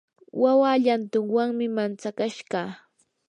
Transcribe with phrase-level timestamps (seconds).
[0.41, 2.61] wawa llantunwanmi mantsakashqa.